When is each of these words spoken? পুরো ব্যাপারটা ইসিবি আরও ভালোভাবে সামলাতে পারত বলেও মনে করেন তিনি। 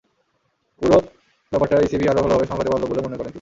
পুরো 0.81 0.97
ব্যাপারটা 1.51 1.75
ইসিবি 1.85 2.05
আরও 2.07 2.21
ভালোভাবে 2.23 2.49
সামলাতে 2.49 2.69
পারত 2.71 2.83
বলেও 2.89 3.03
মনে 3.03 3.17
করেন 3.17 3.19
তিনি। 3.19 3.29